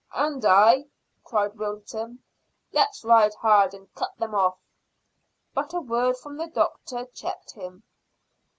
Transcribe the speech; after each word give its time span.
"And 0.15 0.43
I," 0.43 0.85
cried 1.23 1.59
Wilton. 1.59 2.23
"Let's 2.73 3.03
ride 3.03 3.35
hard 3.35 3.75
and 3.75 3.93
cut 3.93 4.17
them 4.17 4.33
off." 4.33 4.57
But 5.53 5.75
a 5.75 5.79
word 5.79 6.17
from 6.17 6.37
the 6.37 6.47
doctor 6.47 7.05
checked 7.05 7.51
him. 7.51 7.83